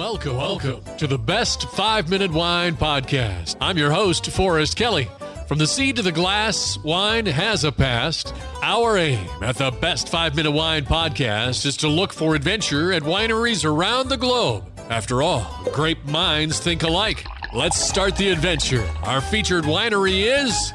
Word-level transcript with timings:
Welcome, 0.00 0.38
welcome 0.38 0.82
to 0.96 1.06
the 1.06 1.18
Best 1.18 1.68
Five 1.72 2.08
Minute 2.08 2.32
Wine 2.32 2.74
Podcast. 2.74 3.56
I'm 3.60 3.76
your 3.76 3.90
host, 3.90 4.30
Forrest 4.30 4.74
Kelly. 4.74 5.10
From 5.46 5.58
the 5.58 5.66
seed 5.66 5.96
to 5.96 6.02
the 6.02 6.10
glass, 6.10 6.78
wine 6.78 7.26
has 7.26 7.64
a 7.64 7.70
past. 7.70 8.34
Our 8.62 8.96
aim 8.96 9.28
at 9.42 9.56
the 9.56 9.70
Best 9.70 10.08
Five 10.08 10.34
Minute 10.34 10.52
Wine 10.52 10.86
Podcast 10.86 11.66
is 11.66 11.76
to 11.76 11.88
look 11.88 12.14
for 12.14 12.34
adventure 12.34 12.94
at 12.94 13.02
wineries 13.02 13.62
around 13.62 14.08
the 14.08 14.16
globe. 14.16 14.64
After 14.88 15.22
all, 15.22 15.46
grape 15.70 16.02
minds 16.06 16.60
think 16.60 16.82
alike. 16.82 17.26
Let's 17.52 17.78
start 17.78 18.16
the 18.16 18.30
adventure. 18.30 18.88
Our 19.02 19.20
featured 19.20 19.64
winery 19.64 20.22
is. 20.22 20.72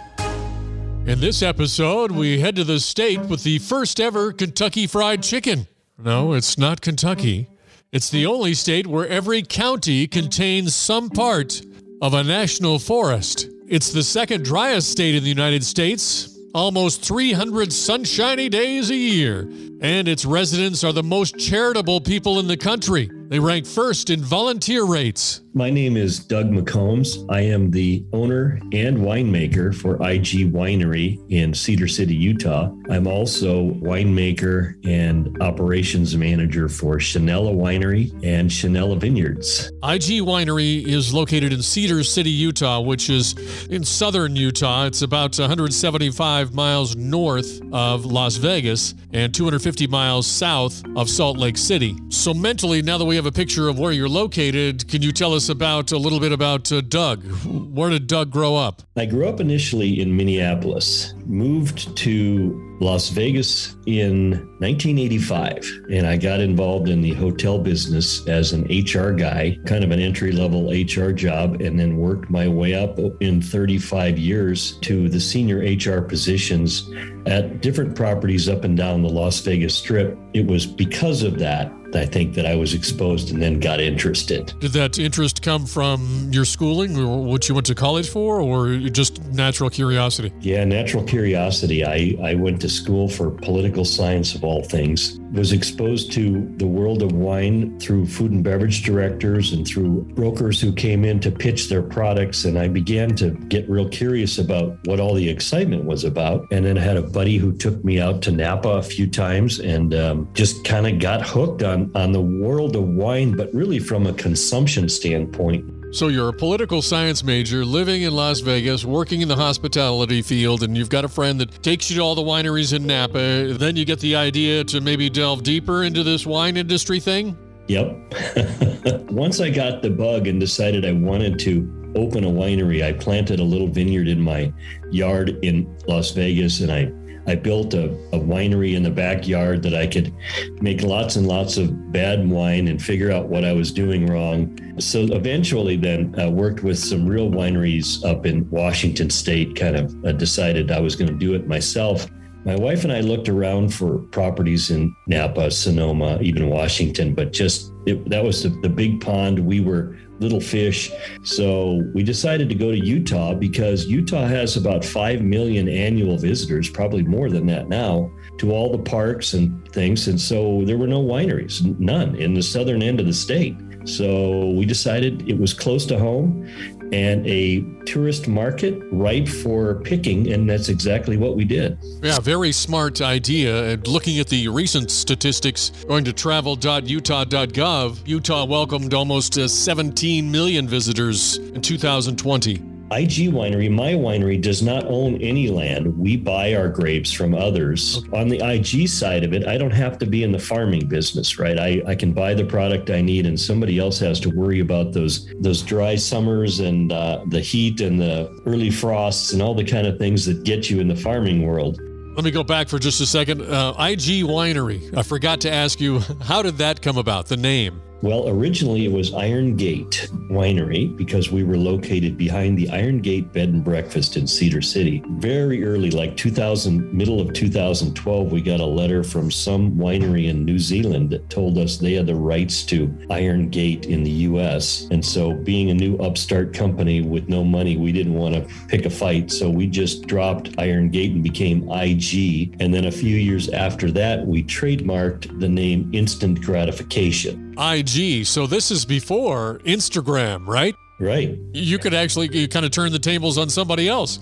In 1.08 1.20
this 1.20 1.42
episode, 1.42 2.12
we 2.12 2.42
head 2.42 2.58
to 2.58 2.64
the 2.64 2.80
state 2.80 3.22
with 3.22 3.42
the 3.42 3.58
first 3.58 4.00
ever 4.00 4.32
Kentucky 4.32 4.86
Fried 4.86 5.24
Chicken. 5.24 5.66
No, 5.98 6.34
it's 6.34 6.60
not 6.60 6.82
Kentucky. 6.82 7.50
It's 7.96 8.10
the 8.10 8.26
only 8.26 8.56
state 8.56 8.86
where 8.88 9.08
every 9.08 9.42
county 9.42 10.06
contains 10.06 10.76
some 10.76 11.10
part 11.10 11.62
of 12.02 12.14
a 12.14 12.26
national 12.26 12.78
forest. 12.78 13.48
It's 13.70 13.94
the 13.94 14.04
second 14.04 14.44
driest 14.44 14.92
state 14.92 15.16
in 15.16 15.24
the 15.24 15.30
United 15.30 15.64
States, 15.64 16.38
almost 16.54 17.06
300 17.06 17.72
sunshiny 17.72 18.50
days 18.50 18.90
a 18.90 18.98
year, 18.98 19.50
and 19.80 20.10
its 20.10 20.26
residents 20.26 20.84
are 20.84 20.92
the 20.92 21.04
most 21.04 21.38
charitable 21.40 22.02
people 22.02 22.38
in 22.40 22.48
the 22.48 22.58
country. 22.58 23.10
They 23.30 23.40
rank 23.40 23.66
first 23.66 24.10
in 24.10 24.22
volunteer 24.22 24.84
rates. 24.84 25.40
My 25.58 25.70
name 25.70 25.96
is 25.96 26.20
Doug 26.20 26.52
McCombs. 26.52 27.26
I 27.30 27.40
am 27.40 27.72
the 27.72 28.04
owner 28.12 28.60
and 28.74 28.98
winemaker 28.98 29.74
for 29.74 29.96
IG 30.06 30.52
Winery 30.52 31.18
in 31.32 31.54
Cedar 31.54 31.88
City, 31.88 32.14
Utah. 32.14 32.70
I'm 32.90 33.08
also 33.08 33.70
winemaker 33.76 34.76
and 34.86 35.42
operations 35.42 36.18
manager 36.18 36.68
for 36.68 36.98
Chanella 36.98 37.56
Winery 37.56 38.12
and 38.22 38.50
Chanella 38.50 39.00
Vineyards. 39.00 39.72
IG 39.82 40.26
Winery 40.26 40.86
is 40.86 41.14
located 41.14 41.54
in 41.54 41.62
Cedar 41.62 42.04
City, 42.04 42.32
Utah, 42.32 42.82
which 42.82 43.10
is 43.10 43.68
in 43.68 43.86
southern 43.86 44.36
Utah. 44.36 44.88
It's 44.88 45.04
about 45.04 45.40
175 45.40 46.54
miles 46.54 46.98
north 46.98 47.62
of 47.72 48.04
Las 48.04 48.36
Vegas 48.36 48.94
and 49.14 49.34
250 49.34 49.88
miles 49.88 50.28
south 50.28 50.84
of 50.98 51.10
Salt 51.10 51.38
Lake 51.38 51.58
City. 51.58 51.96
So, 52.10 52.34
mentally, 52.34 52.82
now 52.82 52.98
that 52.98 53.06
we 53.06 53.16
have 53.16 53.26
a 53.26 53.32
picture 53.32 53.70
of 53.70 53.80
where 53.80 53.94
you're 53.94 54.10
located, 54.10 54.86
can 54.90 55.02
you 55.02 55.14
tell 55.14 55.34
us 55.34 55.45
about 55.50 55.92
a 55.92 55.98
little 55.98 56.20
bit 56.20 56.32
about 56.32 56.72
uh, 56.72 56.82
Doug? 56.82 57.24
Where 57.46 57.90
did 57.90 58.08
Doug 58.08 58.32
grow 58.32 58.56
up? 58.56 58.82
I 58.98 59.06
grew 59.06 59.28
up 59.28 59.40
initially 59.40 60.02
in 60.02 60.16
Minneapolis, 60.16 61.14
moved 61.26 61.96
to 61.98 62.78
Las 62.80 63.10
Vegas 63.10 63.76
in 63.86 64.32
1985, 64.60 65.86
and 65.92 66.06
I 66.06 66.18
got 66.18 66.40
involved 66.40 66.90
in 66.90 67.02
the 67.02 67.14
hotel 67.14 67.58
business 67.58 68.28
as 68.28 68.52
an 68.52 68.64
HR 68.64 69.12
guy, 69.12 69.58
kind 69.66 69.84
of 69.84 69.92
an 69.92 70.00
entry 70.00 70.32
level 70.32 70.70
HR 70.70 71.12
job, 71.12 71.62
and 71.62 71.80
then 71.80 71.98
worked 71.98 72.30
my 72.30 72.48
way 72.48 72.76
up 72.76 73.00
in 73.22 73.42
35 73.42 74.18
years 74.18 74.78
to 74.80 75.08
the 75.08 75.20
senior 75.20 75.60
HR 75.60 76.02
positions 76.02 76.90
at 77.26 77.62
different 77.62 77.96
properties 77.96 78.50
up 78.50 78.64
and 78.64 78.76
down 78.78 79.02
the 79.02 79.10
Las 79.10 79.40
Vegas 79.40 79.76
Strip. 79.76 80.18
It 80.34 80.46
was 80.46 80.66
because 80.66 81.24
of 81.24 81.40
that 81.40 81.72
I 81.98 82.06
think 82.06 82.34
that 82.36 82.46
I 82.46 82.56
was 82.56 82.74
exposed 82.74 83.32
and 83.32 83.42
then 83.42 83.60
got 83.60 83.80
interested. 83.80 84.54
Did 84.60 84.72
that 84.74 85.00
interest 85.00 85.42
come 85.42 85.66
from 85.66 86.30
your 86.32 86.46
schooling 86.46 86.98
or 86.98 87.24
what 87.24 87.48
you 87.48 87.56
went 87.56 87.68
to 87.68 87.76
college 87.76 88.10
for 88.10 88.42
or 88.42 88.78
just 88.78 89.24
natural 89.26 89.70
curiosity? 89.70 90.34
Yeah, 90.42 90.64
natural 90.64 91.04
curiosity. 91.04 91.84
I, 91.86 92.18
I 92.22 92.36
went 92.36 92.62
to 92.62 92.70
school 92.70 93.10
for 93.10 93.32
political 93.32 93.86
science 93.86 94.36
of 94.36 94.44
all 94.44 94.64
things. 94.64 95.20
Was 95.32 95.52
exposed 95.52 96.12
to 96.14 96.48
the 96.58 96.68
world 96.68 97.02
of 97.02 97.12
wine 97.12 97.78
through 97.80 98.06
food 98.08 98.32
and 98.32 98.44
beverage 98.44 98.84
directors 98.84 99.52
and 99.52 99.68
through 99.68 100.04
brokers 100.16 100.62
who 100.62 100.72
came 100.72 101.04
in 101.04 101.20
to 101.22 101.32
pitch 101.32 101.68
their 101.68 101.82
products. 101.82 102.46
And 102.46 102.58
I 102.58 102.68
began 102.70 103.16
to 103.18 103.32
get 103.32 103.70
real 103.70 103.90
curious 103.90 104.38
about 104.38 104.78
what 104.86 105.00
all 105.00 105.14
the 105.14 105.28
excitement 105.28 105.86
was 105.86 106.04
about. 106.04 106.46
And 106.52 106.66
then 106.66 106.78
I 106.78 106.82
had 106.82 106.98
a 106.98 107.02
buddy 107.02 107.38
who 107.38 107.52
took 107.52 107.84
me 107.84 108.00
out 108.00 108.22
to 108.24 108.32
Napa 108.32 108.70
a 108.70 108.84
few 108.84 109.08
times 109.08 109.60
and 109.60 109.94
um, 109.94 110.30
just 110.34 110.64
kind 110.64 110.88
of 110.88 111.00
got 111.00 111.22
hooked 111.22 111.64
on 111.64 111.85
on, 111.94 112.12
the 112.12 112.22
world 112.22 112.76
of 112.76 112.84
wine, 112.84 113.36
but 113.36 113.54
really 113.54 113.80
from 113.80 114.08
a 114.08 114.14
consumption 114.14 114.90
standpoint. 114.90 115.66
So 115.96 116.10
you're 116.10 116.30
a 116.30 116.34
political 116.34 116.82
science 116.82 117.24
major 117.24 117.64
living 117.64 118.02
in 118.02 118.14
Las 118.14 118.42
Vegas, 118.42 118.84
working 118.84 119.22
in 119.22 119.28
the 119.28 119.36
hospitality 119.36 120.22
field, 120.22 120.64
and 120.64 120.76
you've 120.76 120.90
got 120.90 121.06
a 121.06 121.08
friend 121.08 121.40
that 121.40 121.64
takes 121.64 121.90
you 121.90 121.98
to 121.98 122.02
all 122.02 122.16
the 122.16 122.22
wineries 122.22 122.74
in 122.74 122.86
Napa. 122.86 123.54
Then 123.54 123.76
you 123.76 123.86
get 123.86 124.00
the 124.00 124.16
idea 124.16 124.64
to 124.66 124.82
maybe 124.82 125.10
delve 125.10 125.44
deeper 125.44 125.84
into 125.84 126.04
this 126.04 126.26
wine 126.26 126.58
industry 126.58 127.00
thing? 127.00 127.38
Yep. 127.68 129.10
Once 129.10 129.40
I 129.40 129.50
got 129.50 129.82
the 129.82 129.90
bug 129.90 130.28
and 130.28 130.40
decided 130.40 130.86
I 130.86 130.92
wanted 130.92 131.40
to 131.40 131.94
open 131.96 132.26
a 132.26 132.30
winery, 132.30 132.84
I 132.84 132.92
planted 132.92 133.40
a 133.40 133.44
little 133.44 133.68
vineyard 133.68 134.08
in 134.08 134.20
my 134.20 134.52
yard 134.92 135.40
in 135.44 135.78
Las 135.88 136.12
Vegas 136.12 136.60
and 136.60 136.72
I 136.72 136.92
I 137.28 137.36
built 137.36 137.74
a, 137.74 137.92
a, 138.12 138.20
winery 138.20 138.76
in 138.76 138.84
the 138.84 138.92
backyard 138.92 139.64
that 139.64 139.74
I 139.74 139.88
could 139.88 140.14
make 140.62 140.82
lots 140.84 141.16
and 141.16 141.28
lots 141.28 141.58
of 141.58 141.92
bad 141.92 142.28
wine 142.28 142.68
and 142.68 142.82
figure 142.82 143.12
out 143.12 143.28
what 143.28 143.44
I 143.44 143.54
was 143.54 143.72
doing 143.72 144.06
wrong. 144.06 144.58
So 144.80 145.02
eventually, 145.02 145.76
then 145.76 146.14
I 146.18 146.26
uh, 146.26 146.30
worked 146.30 146.64
with 146.64 146.78
some 146.78 147.08
real 147.08 147.30
wineries 147.30 148.04
up 148.06 148.26
in 148.26 148.50
Washington 148.50 149.10
State. 149.10 149.56
Kind 149.56 149.76
of 149.76 150.06
uh, 150.06 150.12
decided 150.12 150.72
I 150.72 150.80
was 150.80 150.96
going 150.96 151.10
to 151.10 151.18
do 151.18 151.34
it 151.34 151.48
myself. 151.48 152.08
My 152.46 152.56
wife 152.56 152.84
and 152.84 152.94
I 152.94 153.02
looked 153.02 153.28
around 153.28 153.74
for 153.74 153.98
properties 153.98 154.70
in 154.70 154.96
Napa, 155.08 155.50
Sonoma, 155.50 156.20
even 156.22 156.48
Washington, 156.48 157.16
but 157.16 157.34
just 157.34 157.72
it, 157.88 158.08
that 158.10 158.24
was 158.24 158.44
the, 158.44 158.50
the 158.50 158.70
big 158.70 159.02
pond 159.02 159.40
we 159.40 159.62
were 159.62 159.98
little 160.20 160.40
fish. 160.40 160.92
So 161.24 161.84
we 161.94 162.04
decided 162.04 162.50
to 162.50 162.56
go 162.56 162.72
to 162.72 162.78
Utah 162.78 163.34
because 163.34 163.86
Utah 163.86 164.26
has 164.26 164.58
about 164.58 164.86
5 164.86 165.22
million 165.22 165.68
annual 165.68 166.18
visitors, 166.18 166.70
probably 166.70 167.04
more 167.04 167.30
than 167.30 167.46
that 167.48 167.68
now, 167.68 168.12
to 168.38 168.52
all 168.52 168.72
the 168.72 168.84
parks 168.84 169.34
and 169.34 169.68
things. 169.72 170.08
And 170.08 170.20
so 170.20 170.64
there 170.66 170.78
were 170.78 170.88
no 170.88 171.04
wineries, 171.04 171.62
none 171.80 172.16
in 172.16 172.34
the 172.34 172.44
southern 172.44 172.82
end 172.82 173.00
of 173.00 173.06
the 173.06 173.14
state. 173.14 173.58
So 173.86 174.50
we 174.50 174.66
decided 174.66 175.30
it 175.30 175.38
was 175.38 175.54
close 175.54 175.86
to 175.88 176.00
home 176.00 176.50
and 176.94 177.26
a 177.26 177.62
tourist 177.86 178.28
market 178.28 178.82
ripe 178.92 179.28
for 179.28 179.76
picking. 179.82 180.32
And 180.32 180.50
that's 180.50 180.70
exactly 180.70 181.18
what 181.18 181.36
we 181.36 181.46
did. 181.46 181.78
Yeah, 182.02 182.20
very 182.20 182.52
smart 182.52 183.02
idea. 183.02 183.72
And 183.72 183.88
looking 183.88 184.20
at 184.20 184.28
the 184.28 184.48
recent 184.48 184.92
statistics, 184.92 185.72
going 185.88 186.06
to 186.06 186.14
travel.utah.gov, 186.14 188.08
Utah 188.08 188.46
welcomed 188.46 188.94
almost 188.94 189.38
uh, 189.38 189.48
17 189.48 190.32
million 190.32 190.68
visitors 190.68 191.38
in 191.38 191.62
2020. 191.62 192.75
IG 192.92 193.32
Winery, 193.34 193.72
my 193.72 193.94
winery, 193.94 194.40
does 194.40 194.62
not 194.62 194.86
own 194.86 195.20
any 195.22 195.50
land. 195.50 195.98
We 195.98 196.18
buy 196.18 196.54
our 196.54 196.70
grapes 196.70 197.12
from 197.12 197.34
others. 197.34 197.98
Okay. 197.98 198.20
On 198.20 198.28
the 198.28 198.40
IG 198.40 198.88
side 198.88 199.24
of 199.24 199.34
it, 199.34 199.48
I 199.48 199.58
don't 199.58 199.72
have 199.72 199.98
to 200.00 200.06
be 200.06 200.24
in 200.24 200.32
the 200.32 200.40
farming 200.40 200.88
business, 200.88 201.40
right? 201.40 201.58
I, 201.60 201.82
I 201.88 201.96
can 201.96 202.14
buy 202.14 202.36
the 202.36 202.46
product 202.46 202.92
I 202.92 203.02
need, 203.02 203.26
and 203.26 203.40
somebody 203.40 203.80
else 203.80 203.98
has 204.00 204.20
to 204.22 204.30
worry 204.30 204.60
about 204.60 204.94
those 204.94 205.28
those 205.40 205.64
dry 205.64 205.96
summers 205.96 206.60
and 206.60 206.92
uh, 206.92 207.24
the 207.28 207.40
heat 207.40 207.82
and 207.82 208.00
the 208.00 208.30
early 208.46 208.70
frosts 208.70 209.34
and 209.34 209.42
all 209.42 209.56
the 209.56 209.66
kind 209.66 209.88
of 209.88 209.98
things 209.98 210.26
that 210.26 210.44
get 210.44 210.70
you 210.70 210.80
in 210.80 210.88
the 210.88 210.96
farming 210.96 211.42
world. 211.46 211.80
Let 212.16 212.24
me 212.24 212.32
go 212.32 212.44
back 212.44 212.70
for 212.70 212.80
just 212.80 213.02
a 213.02 213.06
second. 213.06 213.42
Uh, 213.42 213.74
IG 213.78 214.24
Winery. 214.24 214.96
I 214.96 215.02
forgot 215.02 215.42
to 215.42 215.52
ask 215.52 215.82
you, 215.82 216.00
how 216.22 216.42
did 216.44 216.60
that 216.60 216.82
come 216.82 216.98
about? 216.98 217.28
The 217.28 217.38
name. 217.38 217.82
Well, 218.06 218.30
originally 218.30 218.86
it 218.86 218.92
was 218.92 219.16
Iron 219.16 219.56
Gate 219.56 220.08
Winery 220.30 220.96
because 220.96 221.32
we 221.32 221.44
were 221.44 221.58
located 221.58 222.20
behind 222.20 222.56
the 222.56 222.70
Iron 222.70 223.00
Gate 223.00 223.34
Bed 223.34 223.50
and 223.50 223.64
Breakfast 223.64 224.16
in 224.16 224.28
Cedar 224.28 224.62
City. 224.62 225.02
Very 225.14 225.66
early, 225.66 225.90
like 225.90 226.16
2000, 226.16 226.94
middle 226.94 227.20
of 227.20 227.34
2012, 227.34 228.32
we 228.32 228.44
got 228.44 228.60
a 228.60 228.66
letter 228.66 229.04
from 229.04 229.32
some 229.32 229.72
winery 229.72 230.30
in 230.30 230.46
New 230.46 230.60
Zealand 230.60 231.10
that 231.10 231.32
told 231.32 231.58
us 231.58 231.78
they 231.78 231.94
had 231.94 232.06
the 232.06 232.14
rights 232.14 232.62
to 232.66 232.96
Iron 233.10 233.50
Gate 233.50 233.88
in 233.88 234.04
the 234.04 234.12
US. 234.30 234.88
And 234.92 235.04
so, 235.04 235.34
being 235.34 235.72
a 235.72 235.74
new 235.74 235.98
upstart 235.98 236.54
company 236.54 237.02
with 237.02 237.28
no 237.28 237.44
money, 237.44 237.76
we 237.76 237.92
didn't 237.92 238.14
want 238.14 238.36
to 238.36 238.48
pick 238.68 238.86
a 238.86 238.92
fight. 238.92 239.32
So, 239.32 239.50
we 239.50 239.66
just 239.66 240.06
dropped 240.06 240.54
Iron 240.60 240.92
Gate 240.92 241.14
and 241.14 241.24
became 241.24 241.68
IG. 241.72 242.56
And 242.60 242.72
then 242.72 242.86
a 242.86 242.92
few 242.92 243.18
years 243.18 243.50
after 243.50 243.90
that, 243.94 244.28
we 244.28 244.44
trademarked 244.44 245.40
the 245.40 245.50
name 245.50 245.90
Instant 245.92 246.40
Gratification. 246.44 247.45
IG. 247.58 248.26
So 248.26 248.48
this 248.48 248.72
is 248.72 248.86
before 248.86 249.60
Instagram, 249.60 250.48
right? 250.48 250.76
Right. 250.98 251.38
You 251.52 251.78
could 251.78 251.94
actually 251.94 252.30
you 252.38 252.48
kind 252.48 252.66
of 252.66 252.72
turn 252.72 252.92
the 252.92 253.00
tables 253.00 253.38
on 253.38 253.50
somebody 253.50 253.90
else. 253.90 254.20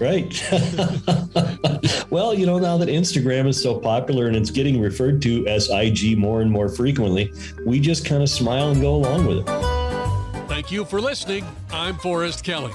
Right. 0.00 0.32
well, 2.10 2.34
you 2.34 2.46
know, 2.46 2.58
now 2.58 2.76
that 2.78 2.88
Instagram 2.88 3.46
is 3.46 3.62
so 3.62 3.78
popular 3.78 4.26
and 4.26 4.34
it's 4.34 4.50
getting 4.50 4.80
referred 4.80 5.22
to 5.22 5.46
as 5.46 5.70
IG 5.70 6.18
more 6.18 6.42
and 6.42 6.50
more 6.50 6.68
frequently, 6.68 7.32
we 7.64 7.78
just 7.78 8.04
kind 8.04 8.22
of 8.22 8.28
smile 8.28 8.70
and 8.70 8.80
go 8.80 8.96
along 8.96 9.26
with 9.26 9.38
it. 9.38 10.48
Thank 10.48 10.72
you 10.72 10.84
for 10.84 11.00
listening. 11.00 11.44
I'm 11.70 11.96
Forrest 11.98 12.42
Kelly. 12.42 12.72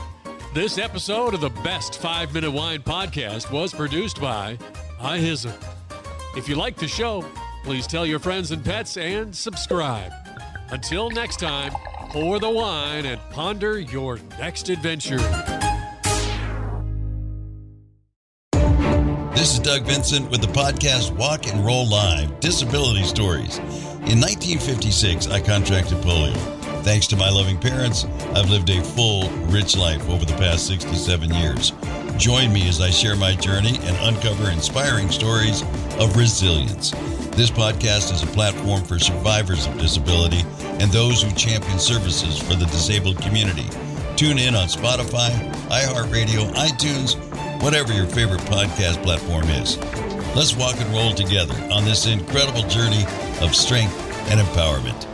This 0.54 0.78
episode 0.78 1.34
of 1.34 1.42
the 1.42 1.50
Best 1.50 1.98
5 2.00 2.34
Minute 2.34 2.52
Wine 2.52 2.82
Podcast 2.82 3.52
was 3.52 3.74
produced 3.74 4.22
by 4.22 4.58
iHizzle. 5.00 5.54
If 6.38 6.48
you 6.48 6.56
like 6.56 6.78
the 6.78 6.88
show, 6.88 7.26
Please 7.64 7.86
tell 7.86 8.06
your 8.06 8.20
friends 8.20 8.52
and 8.52 8.64
pets 8.66 8.98
and 8.98 9.36
subscribe. 9.36 10.12
Until 10.70 11.10
next 11.12 11.40
time, 11.40 11.72
pour 12.10 12.40
the 12.40 12.50
wine 12.50 13.06
and 13.06 13.22
ponder 13.30 13.80
your 13.80 14.20
next 14.40 14.70
adventure. 14.70 15.20
This 19.36 19.54
is 19.54 19.60
Doug 19.60 19.84
Vincent 19.84 20.30
with 20.30 20.42
the 20.42 20.48
podcast 20.48 21.16
Walk 21.16 21.48
and 21.48 21.66
Roll 21.66 21.88
Live 21.88 22.40
Disability 22.40 23.04
Stories. 23.04 23.58
In 24.06 24.20
1956, 24.20 25.28
I 25.28 25.40
contracted 25.40 25.98
polio. 26.00 26.36
Thanks 26.84 27.06
to 27.08 27.16
my 27.16 27.30
loving 27.30 27.60
parents, 27.60 28.06
I've 28.36 28.50
lived 28.50 28.72
a 28.72 28.84
full, 28.84 29.30
rich 29.48 29.78
life 29.78 30.10
over 30.10 30.26
the 30.26 30.34
past 30.34 30.66
67 30.66 31.32
years. 31.34 31.74
Join 32.22 32.54
me 32.54 32.70
as 32.70 32.80
I 32.80 32.92
share 32.92 33.16
my 33.16 33.34
journey 33.34 33.80
and 33.82 33.98
uncover 34.16 34.52
inspiring 34.52 35.10
stories 35.10 35.64
of 35.98 36.16
resilience. 36.16 36.92
This 37.32 37.50
podcast 37.50 38.14
is 38.14 38.22
a 38.22 38.28
platform 38.28 38.84
for 38.84 39.00
survivors 39.00 39.66
of 39.66 39.80
disability 39.80 40.44
and 40.80 40.92
those 40.92 41.24
who 41.24 41.32
champion 41.32 41.80
services 41.80 42.38
for 42.38 42.54
the 42.54 42.68
disabled 42.68 43.20
community. 43.24 43.66
Tune 44.18 44.38
in 44.38 44.54
on 44.54 44.68
Spotify, 44.68 45.32
iHeartRadio, 45.70 46.54
iTunes, 46.54 47.16
whatever 47.64 47.92
your 47.92 48.06
favorite 48.06 48.42
podcast 48.42 49.02
platform 49.02 49.46
is. 49.46 49.80
Let's 50.36 50.56
walk 50.56 50.80
and 50.80 50.94
roll 50.94 51.16
together 51.16 51.56
on 51.74 51.86
this 51.86 52.06
incredible 52.06 52.68
journey 52.68 53.04
of 53.42 53.56
strength 53.56 53.98
and 54.30 54.40
empowerment. 54.40 55.11